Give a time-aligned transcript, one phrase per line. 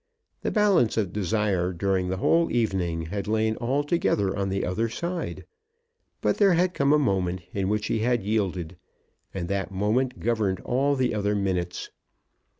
[0.41, 5.45] The balance of desire during the whole evening had lain altogether on the other side.
[6.21, 8.77] But there had come a moment in which he had yielded,
[9.31, 11.91] and that moment governed all the other minutes.